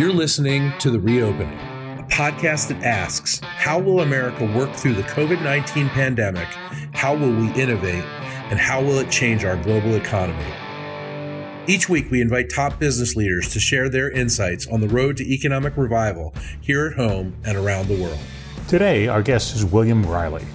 [0.00, 5.02] You're listening to The Reopening, a podcast that asks how will America work through the
[5.02, 6.48] COVID 19 pandemic?
[6.94, 8.02] How will we innovate?
[8.48, 10.50] And how will it change our global economy?
[11.66, 15.30] Each week, we invite top business leaders to share their insights on the road to
[15.30, 16.32] economic revival
[16.62, 18.18] here at home and around the world.
[18.68, 20.46] Today, our guest is William Reilly.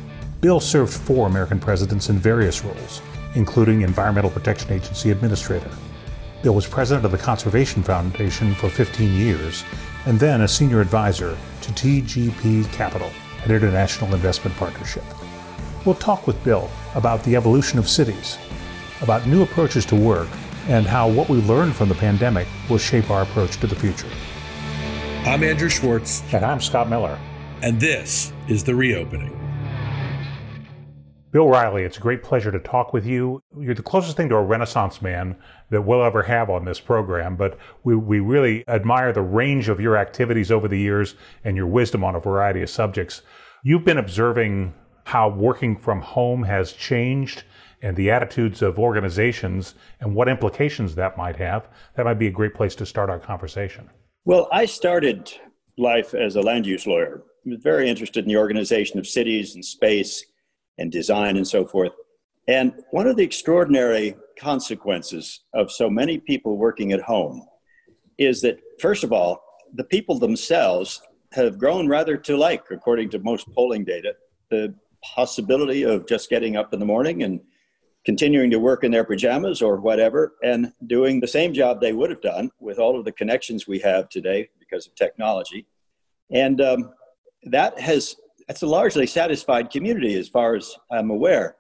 [0.42, 3.00] Bill served four American presidents in various roles,
[3.36, 5.70] including Environmental Protection Agency Administrator.
[6.46, 9.64] Bill was president of the Conservation Foundation for 15 years
[10.06, 13.10] and then a senior advisor to TPG Capital,
[13.44, 15.04] an international investment partnership.
[15.86, 18.38] We'll talk with Bill about the evolution of cities,
[19.02, 20.30] about new approaches to work,
[20.68, 24.10] and how what we learned from the pandemic will shape our approach to the future.
[25.26, 26.22] I'm Andrew Schwartz.
[26.32, 27.18] And I'm Scott Miller.
[27.64, 29.45] And this is The Reopening.
[31.36, 33.44] Bill Reilly, it's a great pleasure to talk with you.
[33.60, 35.36] You're the closest thing to a Renaissance man
[35.70, 39.82] that we'll ever have on this program, but we, we really admire the range of
[39.82, 43.22] your activities over the years and your wisdom on a variety of subjects.
[43.66, 47.44] You've been observing how working from home has changed
[47.82, 51.68] and the attitudes of organizations and what implications that might have.
[51.98, 53.90] That might be a great place to start our conversation.
[54.24, 55.34] Well, I started
[55.78, 57.24] life as a land use lawyer.
[57.46, 60.24] I was very interested in the organization of cities and space
[60.78, 61.92] and design and so forth.
[62.48, 67.46] And one of the extraordinary consequences of so many people working at home
[68.18, 69.42] is that, first of all,
[69.74, 71.02] the people themselves
[71.32, 74.14] have grown rather to like, according to most polling data,
[74.50, 77.42] the possibility of just getting up in the morning and
[78.06, 82.10] continuing to work in their pajamas or whatever and doing the same job they would
[82.10, 85.66] have done with all of the connections we have today because of technology.
[86.32, 86.94] And um,
[87.44, 88.16] that has
[88.48, 91.56] that's a largely satisfied community as far as I'm aware.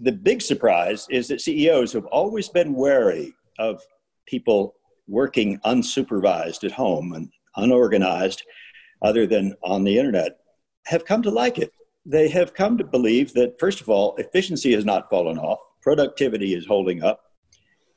[0.00, 3.82] The big surprise is that CEOs have always been wary of
[4.26, 4.74] people
[5.06, 8.42] working unsupervised at home and unorganized,
[9.02, 10.38] other than on the internet,
[10.86, 11.72] have come to like it.
[12.06, 16.54] They have come to believe that, first of all, efficiency has not fallen off, productivity
[16.54, 17.20] is holding up.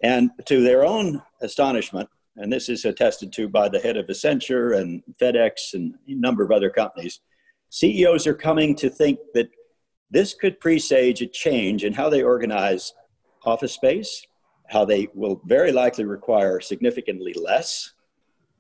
[0.02, 4.78] And to their own astonishment, and this is attested to by the head of Accenture
[4.78, 7.22] and FedEx and a number of other companies,
[7.73, 9.50] CEOs are coming to think that
[10.11, 12.94] this could presage a change in how they organize
[13.45, 14.28] office space,
[14.69, 17.94] how they will very likely require significantly less,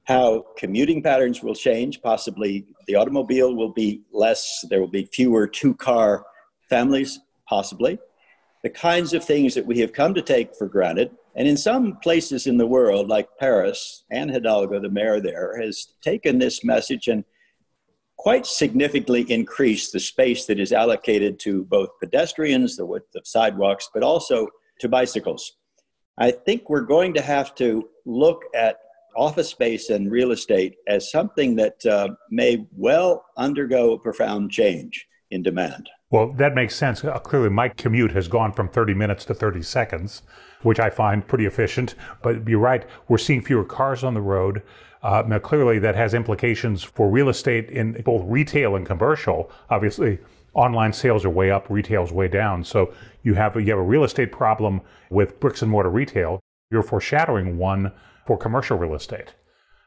[0.05, 2.01] how commuting patterns will change.
[2.01, 6.25] Possibly the automobile will be less, there will be fewer two car
[6.67, 7.99] families, possibly.
[8.63, 11.11] The kinds of things that we have come to take for granted.
[11.35, 15.89] And in some places in the world, like Paris, Anne Hidalgo, the mayor there, has
[16.01, 17.23] taken this message and
[18.17, 23.89] quite significantly increase the space that is allocated to both pedestrians, the width of sidewalks,
[23.93, 24.47] but also
[24.79, 25.57] to bicycles.
[26.17, 28.77] I think we're going to have to look at
[29.15, 35.07] office space and real estate as something that uh, may well undergo a profound change
[35.31, 35.89] in demand.
[36.09, 37.03] Well, that makes sense.
[37.03, 40.21] Uh, clearly, my commute has gone from 30 minutes to 30 seconds,
[40.61, 41.95] which I find pretty efficient.
[42.21, 44.61] But you're right, we're seeing fewer cars on the road.
[45.03, 49.51] Uh, now, clearly, that has implications for real estate in both retail and commercial.
[49.69, 50.17] Obviously,
[50.53, 52.63] online sales are way up, retail's way down.
[52.63, 56.39] So you have you have a real estate problem with bricks and mortar retail.
[56.71, 57.91] You're foreshadowing one
[58.25, 59.35] for commercial real estate.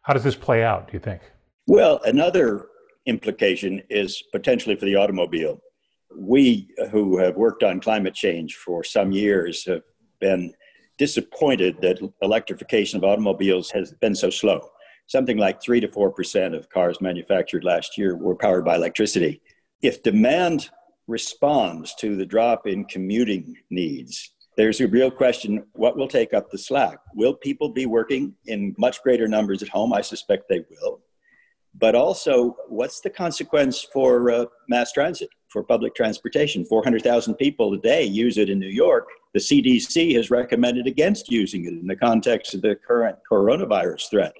[0.03, 0.89] How does this play out?
[0.89, 1.23] Do you think?
[1.67, 2.67] Well, another
[3.07, 5.61] implication is potentially for the automobile.
[6.15, 9.83] We who have worked on climate change for some years have
[10.21, 10.53] been
[10.99, 14.71] disappointed that electrification of automobiles has been so slow
[15.07, 19.41] something like 3 to 4% of cars manufactured last year were powered by electricity.
[19.83, 20.71] If demand
[21.07, 26.51] responds to the drop in commuting needs, there's a real question what will take up
[26.51, 26.99] the slack?
[27.15, 29.93] Will people be working in much greater numbers at home?
[29.93, 31.01] I suspect they will.
[31.79, 36.65] But also, what's the consequence for uh, mass transit, for public transportation?
[36.65, 39.07] 400,000 people a day use it in New York.
[39.35, 44.33] The CDC has recommended against using it in the context of the current coronavirus threat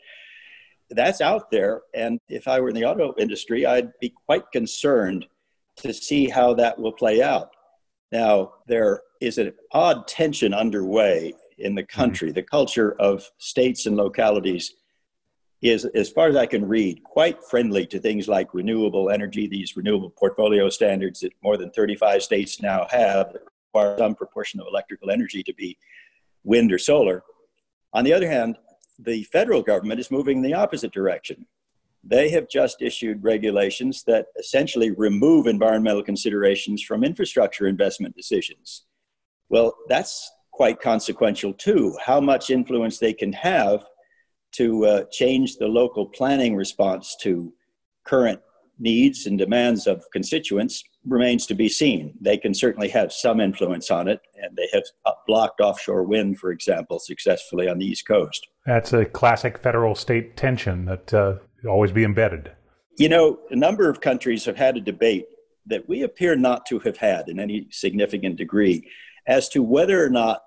[0.91, 1.83] that's out there.
[1.95, 5.27] And if I were in the auto industry, I'd be quite concerned
[5.77, 7.51] to see how that will play out.
[8.13, 12.01] Now, there is an odd tension underway in the mm-hmm.
[12.01, 12.33] country.
[12.33, 14.75] The culture of states and localities
[15.63, 19.77] is, as far as I can read, quite friendly to things like renewable energy, these
[19.77, 23.43] renewable portfolio standards that more than 35 states now have that
[23.75, 25.77] require some proportion of electrical energy to be
[26.45, 27.23] wind or solar.
[27.93, 28.57] On the other hand,
[28.99, 31.47] the federal government is moving in the opposite direction.
[32.05, 38.85] They have just issued regulations that essentially remove environmental considerations from infrastructure investment decisions.
[39.49, 43.85] Well, that's quite consequential too, how much influence they can have
[44.53, 47.53] to uh, change the local planning response to
[48.05, 48.41] current
[48.79, 52.15] needs and demands of constituents remains to be seen.
[52.21, 54.85] They can certainly have some influence on it, and they have
[55.27, 58.47] blocked offshore wind, for example, successfully on the East Coast.
[58.67, 61.37] That's a classic federal state tension that uh,
[61.69, 62.51] always be embedded.
[62.99, 65.27] You know, a number of countries have had a debate
[65.67, 68.89] that we appear not to have had in any significant degree
[69.27, 70.43] as to whether or not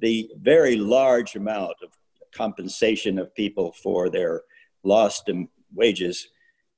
[0.00, 1.90] the very large amount of
[2.32, 4.42] compensation of people for their
[4.82, 5.30] lost
[5.72, 6.28] wages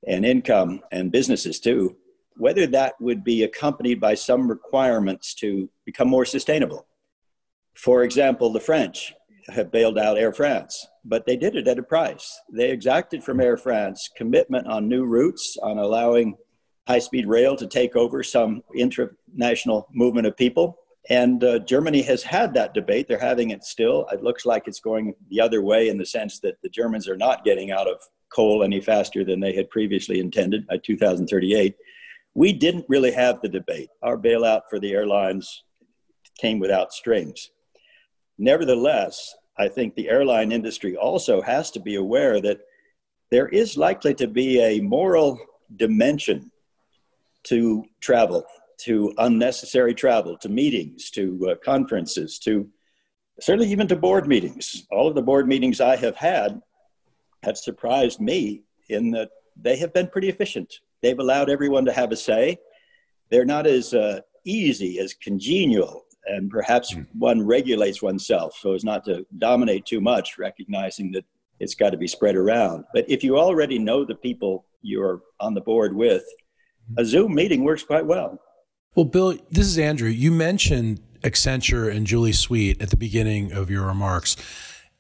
[0.06, 1.96] and income and businesses too,
[2.36, 6.86] whether that would be accompanied by some requirements to become more sustainable.
[7.74, 9.14] For example, the French
[9.48, 12.40] have bailed out Air France, but they did it at a price.
[12.52, 16.36] They exacted from Air France commitment on new routes, on allowing
[16.86, 20.78] high speed rail to take over some international movement of people.
[21.08, 23.06] And uh, Germany has had that debate.
[23.06, 24.06] They're having it still.
[24.12, 27.16] It looks like it's going the other way in the sense that the Germans are
[27.16, 28.00] not getting out of
[28.32, 31.76] coal any faster than they had previously intended by 2038.
[32.34, 33.88] We didn't really have the debate.
[34.02, 35.62] Our bailout for the airlines
[36.38, 37.50] came without strings.
[38.38, 42.60] Nevertheless, I think the airline industry also has to be aware that
[43.30, 45.38] there is likely to be a moral
[45.76, 46.50] dimension
[47.44, 48.44] to travel,
[48.78, 52.68] to unnecessary travel, to meetings, to uh, conferences, to
[53.40, 54.86] certainly even to board meetings.
[54.90, 56.60] All of the board meetings I have had
[57.42, 60.80] have surprised me in that they have been pretty efficient.
[61.02, 62.58] They've allowed everyone to have a say.
[63.30, 67.06] They're not as uh, easy, as congenial, and perhaps mm.
[67.18, 71.24] one regulates oneself so as not to dominate too much, recognizing that
[71.60, 72.84] it's got to be spread around.
[72.92, 76.24] But if you already know the people you're on the board with,
[76.98, 78.38] a Zoom meeting works quite well.
[78.94, 80.08] Well, Bill, this is Andrew.
[80.08, 84.36] You mentioned Accenture and Julie Sweet at the beginning of your remarks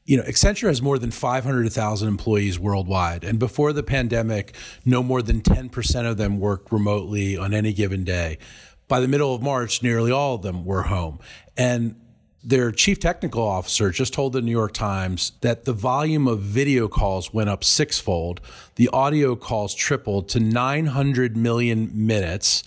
[0.06, 3.24] you know, Accenture has more than 500,000 employees worldwide.
[3.24, 8.04] And before the pandemic, no more than 10% of them worked remotely on any given
[8.04, 8.38] day.
[8.88, 11.18] By the middle of March, nearly all of them were home.
[11.56, 11.96] And
[12.44, 16.86] their chief technical officer just told the New York Times that the volume of video
[16.86, 18.40] calls went up sixfold.
[18.76, 22.62] The audio calls tripled to 900 million minutes.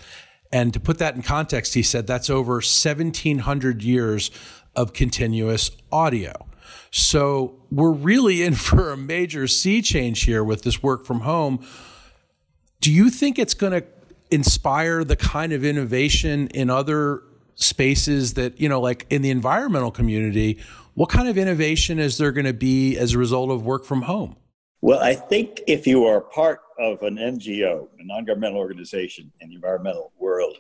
[0.52, 4.32] And to put that in context, he said that's over 1,700 years
[4.76, 6.48] of continuous audio.
[6.92, 11.66] So we're really in for a major sea change here with this work from home.
[12.82, 13.88] Do you think it's going to
[14.32, 17.24] inspire the kind of innovation in other
[17.56, 20.60] spaces that, you know, like in the environmental community?
[20.94, 24.04] What kind of innovation is there going to be as a result of work from
[24.04, 24.36] home?
[24.82, 29.50] Well, I think if you are part of an NGO, a non governmental organization in
[29.50, 30.58] the environmental world,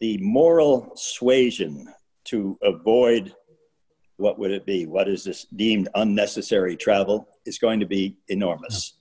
[0.00, 1.92] the moral suasion
[2.24, 3.34] to avoid
[4.16, 4.86] what would it be?
[4.86, 7.28] What is this deemed unnecessary travel?
[7.44, 8.94] Is going to be enormous.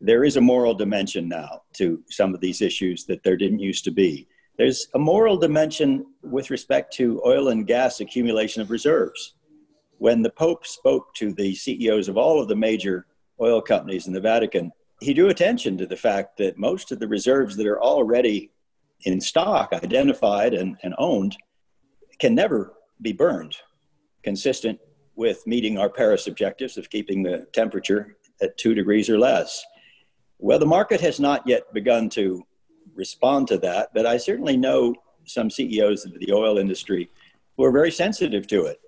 [0.00, 3.84] There is a moral dimension now to some of these issues that there didn't used
[3.84, 4.28] to be.
[4.58, 9.34] There's a moral dimension with respect to oil and gas accumulation of reserves.
[9.98, 13.06] When the Pope spoke to the CEOs of all of the major
[13.40, 14.70] oil companies in the Vatican,
[15.00, 18.50] he drew attention to the fact that most of the reserves that are already
[19.04, 21.36] in stock, identified and, and owned,
[22.18, 23.56] can never be burned
[24.22, 24.78] consistent
[25.14, 29.64] with meeting our Paris objectives of keeping the temperature at two degrees or less.
[30.38, 32.44] Well, the market has not yet begun to
[32.94, 34.94] respond to that, but I certainly know
[35.24, 37.10] some CEOs of the oil industry
[37.56, 38.80] who are very sensitive to it.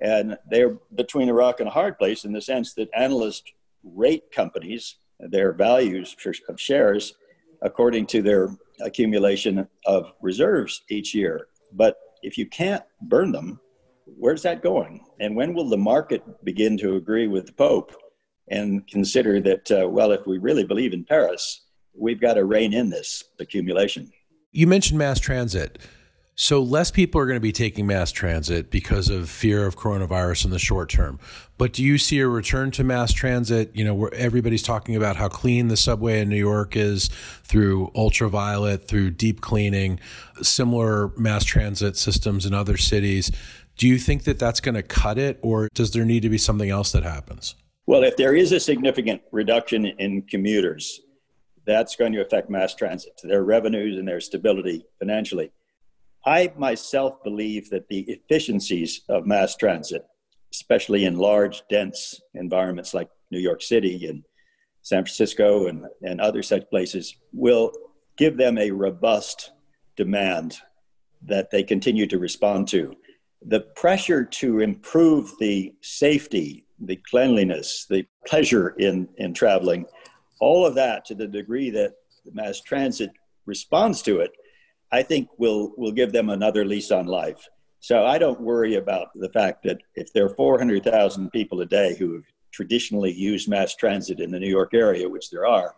[0.00, 3.52] And they're between a rock and a hard place in the sense that analysts
[3.84, 6.16] rate companies, their values
[6.48, 7.14] of shares,
[7.62, 8.48] according to their
[8.80, 11.46] accumulation of reserves each year.
[11.72, 13.60] But if you can't burn them,
[14.06, 15.04] where's that going?
[15.20, 17.94] And when will the market begin to agree with the Pope
[18.50, 21.62] and consider that, uh, well, if we really believe in Paris,
[21.94, 24.10] we've got to rein in this accumulation?
[24.52, 25.78] You mentioned mass transit.
[26.34, 30.46] So less people are going to be taking mass transit because of fear of coronavirus
[30.46, 31.18] in the short term.
[31.58, 33.70] But do you see a return to mass transit?
[33.74, 37.08] You know, where everybody's talking about how clean the subway in New York is
[37.44, 40.00] through ultraviolet, through deep cleaning,
[40.40, 43.30] similar mass transit systems in other cities.
[43.76, 46.38] Do you think that that's going to cut it, or does there need to be
[46.38, 47.54] something else that happens?
[47.90, 51.00] Well, if there is a significant reduction in commuters,
[51.66, 55.50] that's going to affect mass transit, their revenues and their stability financially.
[56.24, 60.06] I myself believe that the efficiencies of mass transit,
[60.52, 64.22] especially in large, dense environments like New York City and
[64.82, 67.72] San Francisco and, and other such places, will
[68.16, 69.50] give them a robust
[69.96, 70.58] demand
[71.22, 72.94] that they continue to respond to
[73.46, 79.86] the pressure to improve the safety, the cleanliness, the pleasure in, in traveling,
[80.40, 81.94] all of that to the degree that
[82.24, 83.10] the mass transit
[83.46, 84.32] responds to it,
[84.92, 87.48] I think will will give them another lease on life.
[87.80, 91.96] So I don't worry about the fact that if there are 400,000 people a day
[91.98, 95.74] who have traditionally used mass transit in the New York area, which there are,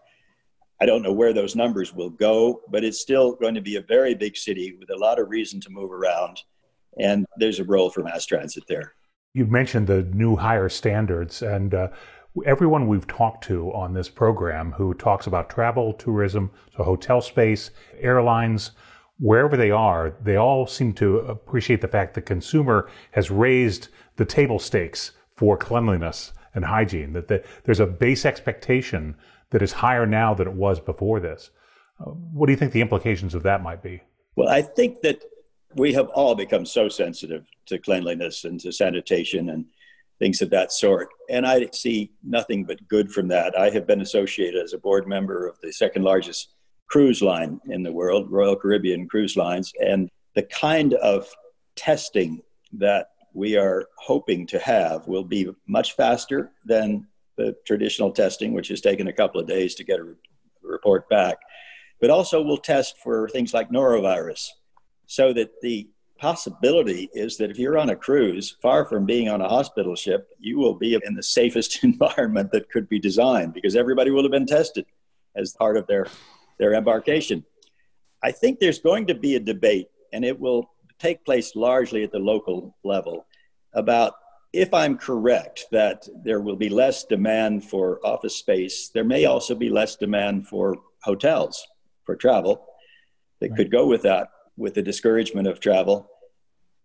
[0.81, 3.83] I don't know where those numbers will go, but it's still going to be a
[3.83, 6.43] very big city with a lot of reason to move around.
[6.99, 8.95] And there's a role for mass transit there.
[9.35, 11.89] You mentioned the new higher standards, and uh,
[12.45, 17.71] everyone we've talked to on this program who talks about travel, tourism, so hotel space,
[17.99, 18.73] airlines,
[19.19, 24.25] wherever they are, they all seem to appreciate the fact the consumer has raised the
[24.27, 29.17] table stakes for cleanliness and hygiene, that the, there's a base expectation
[29.49, 31.51] that is higher now than it was before this.
[31.99, 34.03] Uh, what do you think the implications of that might be?
[34.37, 35.25] Well, I think that
[35.76, 39.67] we have all become so sensitive to cleanliness and to sanitation and
[40.19, 41.09] things of that sort.
[41.31, 43.59] And I see nothing but good from that.
[43.59, 46.55] I have been associated as a board member of the second largest
[46.87, 49.73] cruise line in the world, Royal Caribbean Cruise Lines.
[49.85, 51.29] And the kind of
[51.75, 52.43] testing
[52.75, 58.69] that we are hoping to have will be much faster than the traditional testing, which
[58.69, 60.14] has taken a couple of days to get a
[60.62, 61.38] report back.
[62.00, 64.49] But also, we'll test for things like norovirus
[65.07, 69.41] so that the possibility is that if you're on a cruise, far from being on
[69.41, 73.75] a hospital ship, you will be in the safest environment that could be designed because
[73.75, 74.87] everybody will have been tested
[75.35, 76.07] as part of their,
[76.59, 77.45] their embarkation.
[78.23, 82.13] I think there's going to be a debate, and it will take place largely at
[82.13, 83.27] the local level,
[83.75, 84.15] about
[84.53, 89.57] if I'm correct that there will be less demand for office space, there may also
[89.57, 91.67] be less demand for hotels
[92.05, 92.65] for travel
[93.41, 93.57] that right.
[93.57, 94.29] could go with that
[94.62, 96.09] with the discouragement of travel.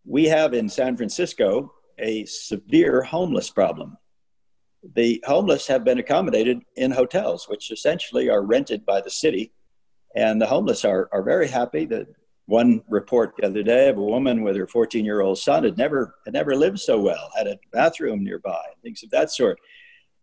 [0.03, 3.97] We have in San Francisco a severe homeless problem.
[4.95, 9.53] The homeless have been accommodated in hotels, which essentially are rented by the city.
[10.15, 11.85] And the homeless are, are very happy.
[11.85, 12.07] that
[12.47, 15.77] one report the other day of a woman with her 14 year old son had
[15.77, 19.59] never, had never lived so well, had a bathroom nearby, things of that sort.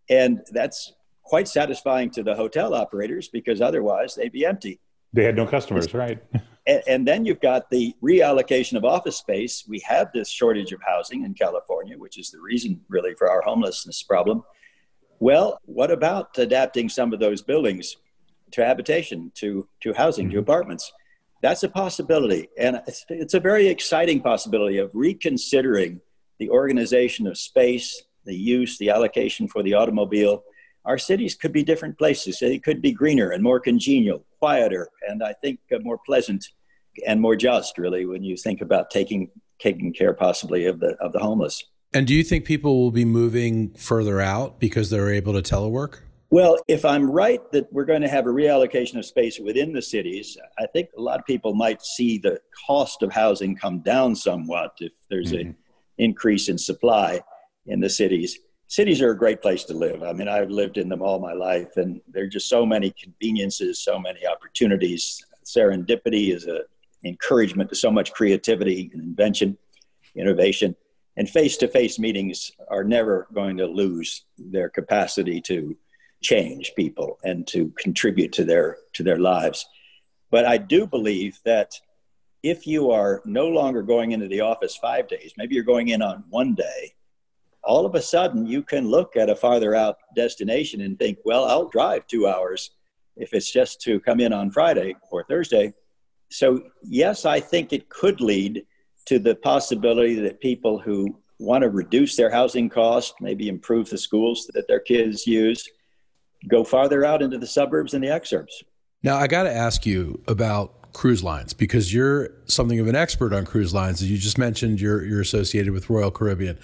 [0.09, 4.81] And that's quite satisfying to the hotel operators because otherwise they'd be empty.
[5.13, 6.21] They had no customers, right?
[6.67, 9.65] And, and, then you've got the reallocation of office space.
[9.69, 13.43] We have this shortage of housing in California, which is the reason really for our
[13.43, 14.43] homelessness problem.
[15.19, 17.97] Well, what about adapting some of those buildings
[18.53, 20.35] to habitation, to, to housing, mm-hmm.
[20.35, 20.93] to apartments?
[21.43, 22.49] That's a possibility.
[22.59, 26.01] And it's, it's a very exciting possibility of reconsidering
[26.39, 30.45] the organization of space, the use, the allocation for the automobile.
[30.85, 32.39] Our cities could be different places.
[32.41, 36.47] They could be greener and more congenial quieter and I think uh, more pleasant
[37.07, 41.13] and more just, really, when you think about taking taking care possibly of the of
[41.13, 41.65] the homeless.
[41.93, 46.01] And do you think people will be moving further out because they're able to telework?
[46.31, 49.83] Well, if I'm right that we're going to have a reallocation of space within the
[49.83, 54.17] cities, I think a lot of people might see the cost of housing come down
[54.17, 55.51] somewhat if there's mm-hmm.
[55.51, 55.57] an
[55.99, 57.21] increase in supply
[57.67, 60.03] in the cities cities are a great place to live.
[60.03, 62.95] I mean, I've lived in them all my life, and there are just so many
[63.01, 65.25] conveniences, so many opportunities.
[65.45, 66.63] Serendipity is an
[67.05, 69.59] encouragement to so much creativity and invention,
[70.17, 70.75] innovation.
[71.17, 75.77] And face to face meetings are never going to lose their capacity to
[76.23, 79.67] change people and to contribute to their, to their lives.
[80.31, 81.79] But I do believe that
[82.43, 86.03] if you are no longer going into the office five days, maybe you're going in
[86.03, 86.95] on one day,
[87.67, 91.45] all of a sudden you can look at a farther out destination and think, well,
[91.45, 92.71] I'll drive two hours
[93.17, 95.73] if it's just to come in on Friday or Thursday.
[96.31, 98.67] So, yes, I think it could lead
[99.07, 103.99] to the possibility that people who want to reduce their housing cost, maybe improve the
[103.99, 105.69] schools that their kids use,
[106.49, 108.63] go farther out into the suburbs and the exurbs.
[109.03, 113.33] Now, I got to ask you about cruise lines because you're something of an expert
[113.33, 114.01] on cruise lines.
[114.01, 116.59] As you just mentioned, you're, you're associated with Royal Caribbean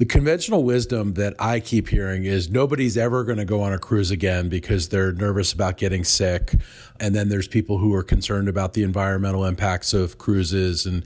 [0.00, 3.78] the conventional wisdom that I keep hearing is nobody's ever going to go on a
[3.78, 6.54] cruise again because they're nervous about getting sick.
[6.98, 11.04] And then there's people who are concerned about the environmental impacts of cruises and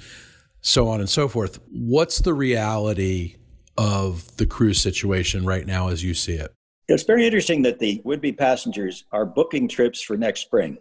[0.60, 1.58] so on and so forth.
[1.72, 3.34] What's the reality
[3.76, 6.54] of the cruise situation right now as you see it?
[6.86, 10.78] It's very interesting that the would be passengers are booking trips for next spring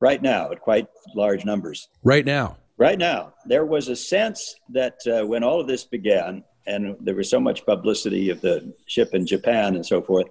[0.00, 1.88] right now at quite large numbers.
[2.04, 2.58] Right now.
[2.78, 3.34] Right now.
[3.46, 7.40] There was a sense that uh, when all of this began, and there was so
[7.40, 10.26] much publicity of the ship in Japan and so forth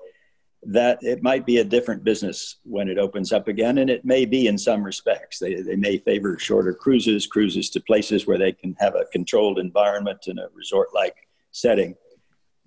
[0.63, 4.25] that it might be a different business when it opens up again, and it may
[4.25, 5.39] be in some respects.
[5.39, 9.57] They, they may favor shorter cruises, cruises to places where they can have a controlled
[9.57, 11.15] environment in a resort like
[11.51, 11.95] setting.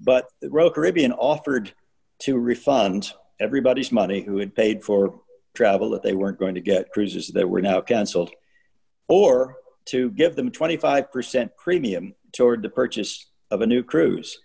[0.01, 1.73] But the Royal Caribbean offered
[2.21, 5.21] to refund everybody's money who had paid for
[5.55, 8.31] travel that they weren't going to get, cruises that were now canceled,
[9.07, 9.57] or
[9.87, 14.39] to give them 25% premium toward the purchase of a new cruise.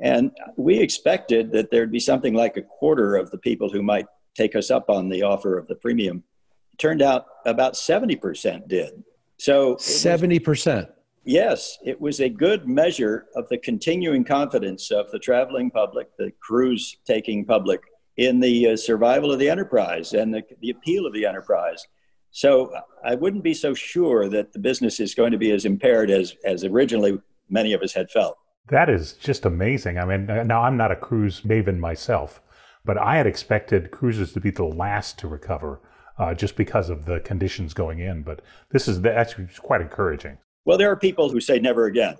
[0.00, 4.06] And we expected that there'd be something like a quarter of the people who might
[4.34, 6.24] take us up on the offer of the premium.
[6.72, 9.04] It turned out about 70% did.
[9.38, 10.88] So 70%.
[11.24, 16.32] Yes, it was a good measure of the continuing confidence of the traveling public, the
[16.40, 17.80] cruise taking public,
[18.16, 21.86] in the uh, survival of the enterprise and the, the appeal of the enterprise.
[22.30, 22.72] So
[23.04, 26.36] I wouldn't be so sure that the business is going to be as impaired as,
[26.44, 27.18] as originally
[27.48, 28.36] many of us had felt.
[28.68, 29.98] That is just amazing.
[29.98, 32.40] I mean, now I'm not a cruise maven myself,
[32.84, 35.80] but I had expected cruises to be the last to recover
[36.18, 38.22] uh, just because of the conditions going in.
[38.22, 38.40] But
[38.70, 40.38] this is actually quite encouraging.
[40.64, 42.16] Well, there are people who say never again.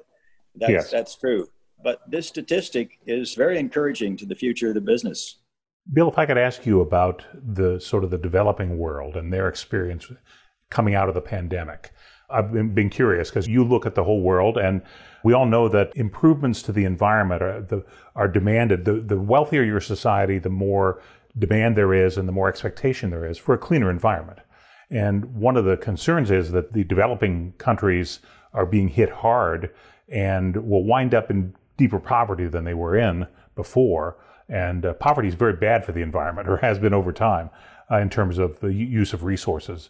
[0.57, 0.91] That's, yes.
[0.91, 1.49] that's true.
[1.83, 5.39] But this statistic is very encouraging to the future of the business.
[5.93, 9.49] Bill, if I could ask you about the sort of the developing world and their
[9.49, 10.11] experience
[10.71, 11.93] coming out of the pandemic.
[12.31, 14.83] I've been, been curious because you look at the whole world and
[15.25, 18.85] we all know that improvements to the environment are, the, are demanded.
[18.85, 21.03] The, the wealthier your society, the more
[21.37, 24.39] demand there is and the more expectation there is for a cleaner environment.
[24.91, 28.21] And one of the concerns is that the developing countries
[28.53, 29.71] are being hit hard
[30.09, 33.27] and will wind up in deeper poverty than they were in
[33.57, 34.19] before.
[34.49, 37.49] And uh, poverty is very bad for the environment, or has been over time,
[37.91, 39.89] uh, in terms of the use of resources.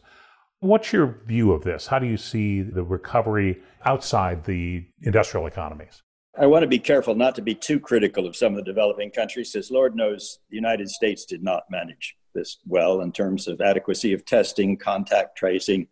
[0.65, 1.87] What's your view of this?
[1.87, 6.03] How do you see the recovery outside the industrial economies?
[6.39, 9.11] I want to be careful not to be too critical of some of the developing
[9.11, 13.61] countries, as Lord knows the United States did not manage this well in terms of
[13.61, 15.87] adequacy of testing, contact tracing,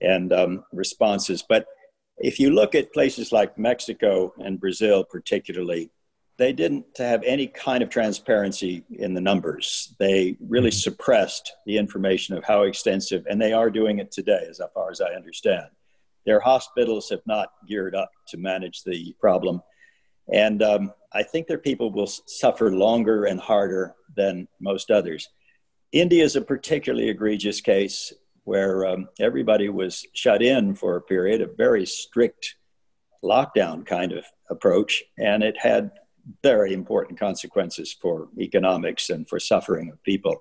[0.00, 1.42] and um, responses.
[1.42, 1.66] But
[2.18, 5.90] if you look at places like Mexico and Brazil, particularly,
[6.38, 9.94] they didn't have any kind of transparency in the numbers.
[9.98, 10.76] They really mm-hmm.
[10.76, 15.00] suppressed the information of how extensive, and they are doing it today, as far as
[15.00, 15.66] I understand.
[16.26, 19.62] Their hospitals have not geared up to manage the problem.
[20.32, 25.28] And um, I think their people will suffer longer and harder than most others.
[25.92, 31.40] India is a particularly egregious case where um, everybody was shut in for a period,
[31.40, 32.56] a very strict
[33.24, 35.90] lockdown kind of approach, and it had
[36.42, 40.36] very important consequences for economics and for suffering of people.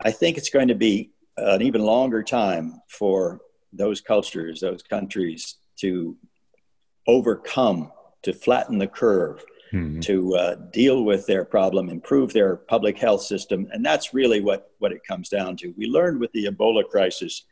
[0.00, 3.40] I think it's going to be an even longer time for
[3.72, 6.16] those cultures, those countries to
[7.06, 10.00] overcome, to flatten the curve, mm-hmm.
[10.00, 13.68] to uh, deal with their problem, improve their public health system.
[13.72, 15.74] And that's really what, what it comes down to.
[15.76, 17.44] We learned with the Ebola crisis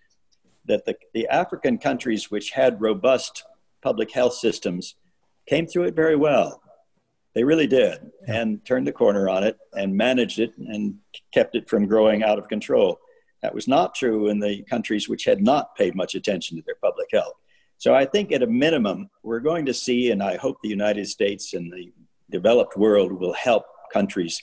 [0.64, 3.44] that the, the African countries which had robust
[3.82, 4.94] public health systems
[5.48, 6.61] came through it very well.
[7.34, 10.96] They really did, and turned the corner on it and managed it and
[11.32, 12.98] kept it from growing out of control.
[13.42, 16.76] That was not true in the countries which had not paid much attention to their
[16.82, 17.34] public health.
[17.78, 21.08] So I think at a minimum, we're going to see, and I hope the United
[21.08, 21.92] States and the
[22.30, 24.40] developed world will help countries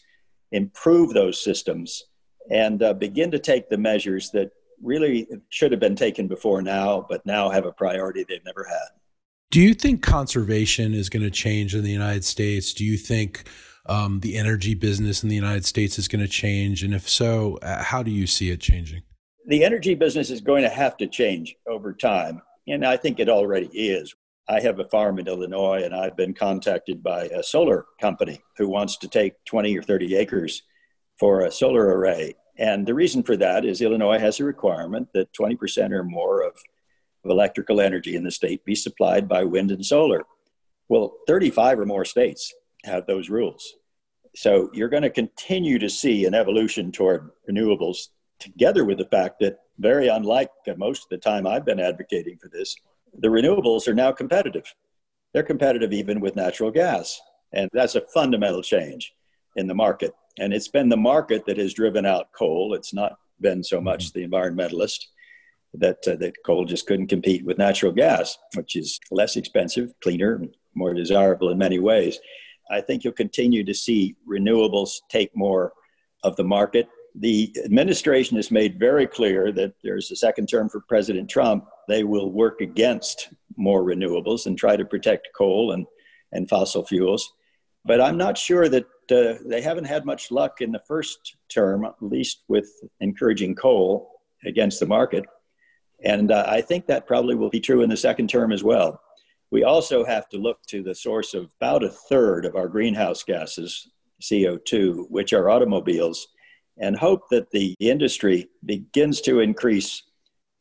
[0.52, 2.06] improve those systems
[2.52, 7.06] and uh, begin to take the measures that really should have been taken before now,
[7.08, 8.99] but now have a priority they've never had.
[9.52, 12.72] Do you think conservation is going to change in the United States?
[12.72, 13.50] Do you think
[13.88, 16.84] um, the energy business in the United States is going to change?
[16.84, 19.02] And if so, uh, how do you see it changing?
[19.48, 22.44] The energy business is going to have to change over time.
[22.68, 24.14] And I think it already is.
[24.48, 28.70] I have a farm in Illinois, and I've been contacted by a solar company who
[28.70, 30.62] wants to take 20 or 30 acres
[31.18, 32.36] for a solar array.
[32.60, 36.54] And the reason for that is Illinois has a requirement that 20% or more of
[37.24, 40.24] of electrical energy in the state be supplied by wind and solar.
[40.88, 42.54] Well, 35 or more states
[42.84, 43.76] have those rules.
[44.36, 48.08] So you're going to continue to see an evolution toward renewables,
[48.40, 52.50] together with the fact that, very unlike most of the time I've been advocating for
[52.50, 52.76] this,
[53.18, 54.74] the renewables are now competitive.
[55.34, 57.20] They're competitive even with natural gas.
[57.54, 59.14] And that's a fundamental change
[59.56, 60.14] in the market.
[60.38, 62.74] And it's been the market that has driven out coal.
[62.74, 64.20] It's not been so much mm-hmm.
[64.20, 65.06] the environmentalist
[65.74, 70.42] that uh, that coal just couldn't compete with natural gas, which is less expensive, cleaner,
[70.76, 72.20] more desirable in many ways.
[72.72, 75.74] I think you'll continue to see renewables take more
[76.24, 76.88] of the market.
[77.16, 81.66] The administration has made very clear that there's a second term for President Trump.
[81.88, 85.86] They will work against more renewables and try to protect coal and,
[86.32, 87.34] and fossil fuels.
[87.84, 91.86] But I'm not sure that uh, they haven't had much luck in the first term,
[91.86, 94.12] at least with encouraging coal
[94.46, 95.26] against the market.
[96.04, 99.02] And uh, I think that probably will be true in the second term as well.
[99.52, 103.24] We also have to look to the source of about a third of our greenhouse
[103.24, 103.90] gases,
[104.22, 106.28] CO2, which are automobiles,
[106.78, 110.04] and hope that the industry begins to increase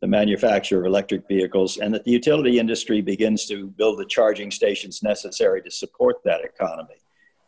[0.00, 4.50] the manufacture of electric vehicles and that the utility industry begins to build the charging
[4.50, 6.94] stations necessary to support that economy.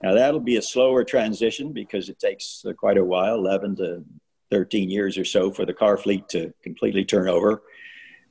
[0.02, 4.04] Now, that'll be a slower transition because it takes quite a while 11 to
[4.50, 7.62] 13 years or so for the car fleet to completely turn over.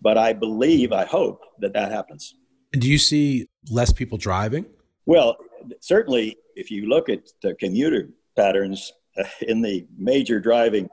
[0.01, 2.35] But I believe, I hope that that happens.
[2.71, 4.65] Do you see less people driving?
[5.05, 5.37] Well,
[5.81, 10.89] certainly, if you look at the commuter patterns uh, in the major driving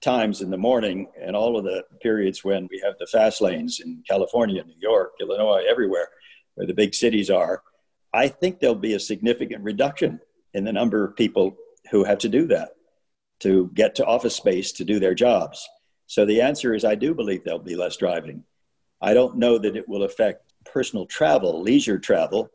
[0.00, 3.80] times in the morning and all of the periods when we have the fast lanes
[3.80, 6.08] in California, New York, Illinois, everywhere
[6.54, 7.62] where the big cities are,
[8.12, 10.20] I think there'll be a significant reduction
[10.54, 11.56] in the number of people
[11.90, 12.70] who have to do that
[13.40, 15.68] to get to office space to do their jobs.
[16.08, 18.42] So the answer is I do believe there'll be less driving.
[19.00, 22.50] I don't know that it will affect personal travel, leisure travel.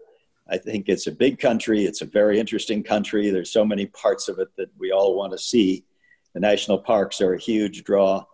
[0.50, 1.86] I think it's a big country.
[1.86, 3.30] It's a very interesting country.
[3.30, 5.86] There's so many parts of it that we all want to see.
[6.34, 8.26] The national parks are a huge draw.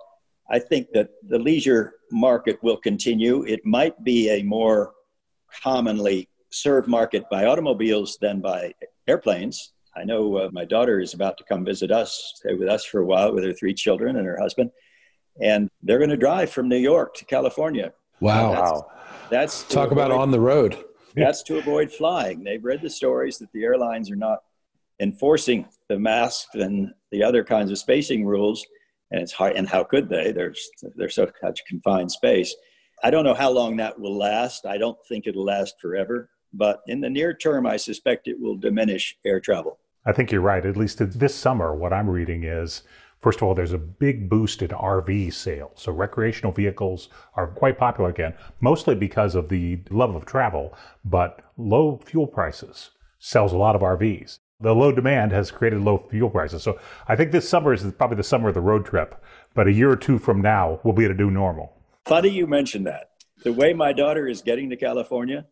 [0.49, 3.43] I think that the leisure market will continue.
[3.43, 4.93] It might be a more
[5.61, 8.73] commonly served market by automobiles than by
[9.05, 9.73] airplanes.
[9.97, 13.01] I know uh, my daughter is about to come visit us, stay with us for
[13.01, 14.71] a while with her three children and her husband.
[15.41, 17.93] And they're going to drive from New York to California.
[18.19, 18.87] Wow.
[19.29, 20.77] That's, that's talk avoid, about on the road.
[21.15, 22.43] That's to avoid flying.
[22.43, 24.39] They've read the stories that the airlines are not
[24.99, 28.65] enforcing the masks and the other kinds of spacing rules.
[29.11, 30.31] And it's hard, and how could they?
[30.31, 32.55] There's, there's so much confined space.
[33.03, 34.65] I don't know how long that will last.
[34.65, 36.29] I don't think it'll last forever.
[36.53, 39.79] But in the near term, I suspect it will diminish air travel.
[40.05, 40.65] I think you're right.
[40.65, 42.83] At least this summer, what I'm reading is
[43.19, 45.73] First of all, there's a big boost in RV sales.
[45.75, 51.41] So recreational vehicles are quite popular again, mostly because of the love of travel, but
[51.57, 54.39] low fuel prices sells a lot of RVs.
[54.61, 56.63] The low demand has created low fuel prices.
[56.63, 59.21] So I think this summer is probably the summer of the road trip,
[59.53, 61.73] but a year or two from now, we'll be at a new normal.
[62.05, 63.11] Funny you mentioned that.
[63.43, 65.45] The way my daughter is getting to California,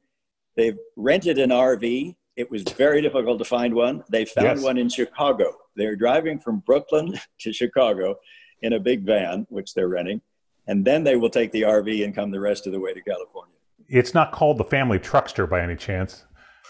[0.56, 2.16] they've rented an RV.
[2.38, 4.04] It was very difficult to find one.
[4.10, 4.62] They found yes.
[4.62, 5.58] one in Chicago.
[5.76, 8.16] They're driving from Brooklyn to Chicago
[8.62, 10.22] in a big van, which they're renting,
[10.68, 13.02] and then they will take the RV and come the rest of the way to
[13.02, 13.56] California.
[13.90, 16.26] It's not called the family truckster by any chance.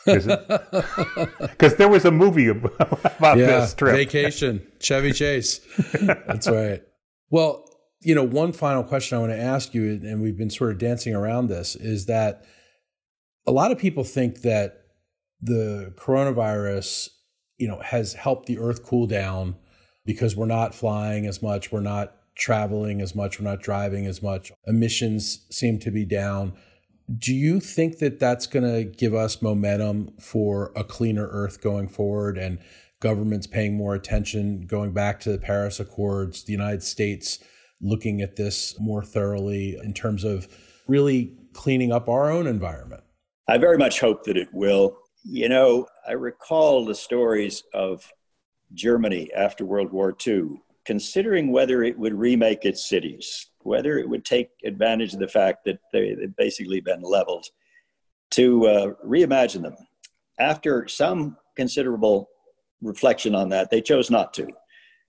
[0.05, 3.95] Because there was a movie about yeah, this trip.
[3.95, 5.59] Vacation, Chevy Chase.
[6.01, 6.81] That's right.
[7.29, 7.65] Well,
[8.01, 10.77] you know, one final question I want to ask you, and we've been sort of
[10.77, 12.45] dancing around this, is that
[13.45, 14.86] a lot of people think that
[15.41, 17.09] the coronavirus,
[17.57, 19.55] you know, has helped the earth cool down
[20.05, 24.21] because we're not flying as much, we're not traveling as much, we're not driving as
[24.21, 24.51] much.
[24.65, 26.53] Emissions seem to be down.
[27.17, 31.87] Do you think that that's going to give us momentum for a cleaner earth going
[31.87, 32.59] forward and
[32.99, 37.39] governments paying more attention, going back to the Paris Accords, the United States
[37.79, 40.47] looking at this more thoroughly in terms of
[40.87, 43.03] really cleaning up our own environment?
[43.47, 44.97] I very much hope that it will.
[45.29, 48.09] You know, I recall the stories of
[48.73, 54.23] Germany after World War II, considering whether it would remake its cities, whether it would
[54.23, 57.45] take advantage of the fact that they had basically been leveled
[58.31, 59.75] to uh, reimagine them.
[60.39, 62.29] After some considerable
[62.81, 64.47] reflection on that, they chose not to.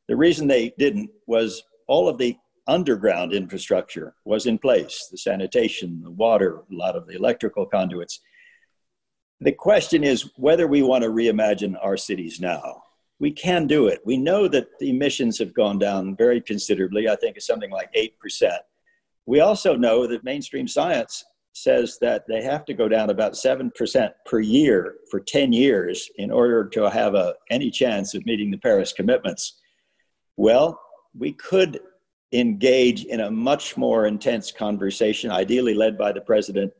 [0.08, 6.02] The reason they didn't was all of the underground infrastructure was in place the sanitation,
[6.02, 8.20] the water, a lot of the electrical conduits.
[9.40, 12.82] The question is whether we want to reimagine our cities now.
[13.20, 14.00] We can do it.
[14.04, 17.08] We know that the emissions have gone down very considerably.
[17.08, 18.10] I think it's something like 8%.
[19.26, 24.10] We also know that mainstream science says that they have to go down about 7%
[24.24, 28.58] per year for 10 years in order to have a, any chance of meeting the
[28.58, 29.60] Paris commitments.
[30.36, 30.80] Well,
[31.16, 31.80] we could
[32.32, 36.72] engage in a much more intense conversation, ideally led by the president,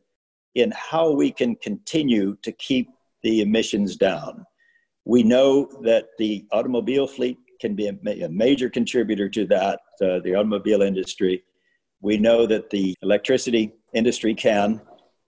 [0.54, 2.90] in how we can continue to keep
[3.22, 4.44] the emissions down.
[5.04, 10.20] We know that the automobile fleet can be a, a major contributor to that, uh,
[10.20, 11.42] the automobile industry.
[12.00, 14.80] We know that the electricity industry can.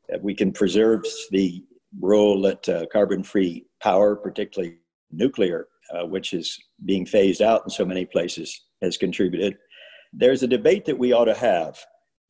[0.09, 1.65] That we can preserve the
[2.01, 4.79] role that uh, carbon free power, particularly
[5.13, 9.57] nuclear, uh, which is being phased out in so many places, has contributed
[10.13, 11.79] there's a debate that we ought to have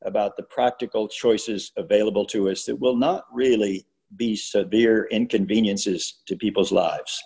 [0.03, 3.85] about the practical choices available to us that will not really
[4.17, 7.21] be severe inconveniences to people's lives.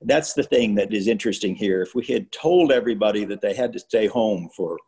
[0.00, 1.82] That's the thing that is interesting here.
[1.82, 4.78] If we had told everybody that they had to stay home for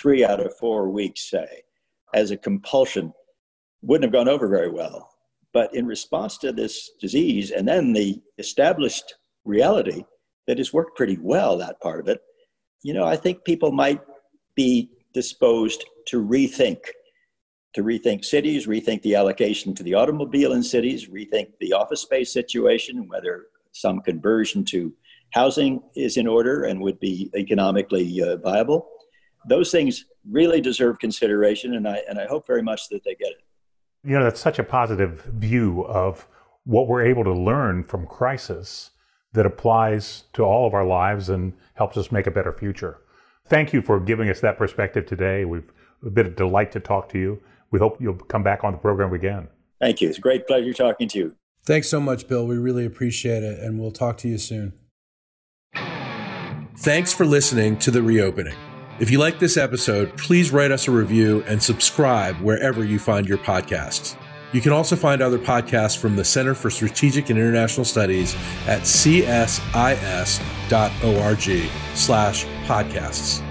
[0.00, 1.62] three out of four weeks, say,
[2.14, 3.12] as a compulsion,
[3.82, 5.10] wouldn't have gone over very well.
[5.52, 10.04] But in response to this disease and then the established reality
[10.46, 12.20] that has worked pretty well, that part of it,
[12.82, 14.00] you know, I think people might
[14.54, 16.78] be disposed to rethink,
[17.72, 22.32] to rethink cities, rethink the allocation to the automobile in cities, rethink the office space
[22.32, 24.92] situation, whether some conversion to
[25.32, 28.88] housing is in order and would be economically uh, viable.
[29.48, 33.28] Those things really deserve consideration, and I, and I hope very much that they get
[33.28, 33.44] it.
[34.02, 36.26] You know, that's such a positive view of
[36.64, 38.90] what we're able to learn from crisis
[39.32, 42.98] that applies to all of our lives and helps us make a better future.
[43.46, 45.44] Thank you for giving us that perspective today.
[45.44, 45.70] We've
[46.00, 47.40] been a bit of delight to talk to you.
[47.70, 49.48] We hope you'll come back on the program again.
[49.80, 50.08] Thank you.
[50.08, 51.36] It's a great pleasure talking to you.
[51.64, 52.46] Thanks so much, Bill.
[52.46, 54.72] We really appreciate it, and we'll talk to you soon.
[56.78, 58.56] Thanks for listening to The Reopening.
[58.98, 63.26] If you like this episode, please write us a review and subscribe wherever you find
[63.26, 64.16] your podcasts.
[64.52, 68.34] You can also find other podcasts from the Center for Strategic and International Studies
[68.66, 69.30] at csis.org
[71.94, 73.49] slash podcasts.